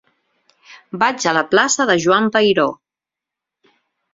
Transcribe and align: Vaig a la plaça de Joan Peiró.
Vaig 1.03 1.27
a 1.31 1.35
la 1.39 1.43
plaça 1.51 1.87
de 1.91 1.99
Joan 2.07 2.33
Peiró. 2.37 2.67